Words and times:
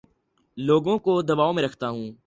لوگوں 0.57 0.97
کو 0.99 1.21
دباو 1.21 1.53
میں 1.53 1.63
رکھتا 1.63 1.89
ہوں 1.89 2.11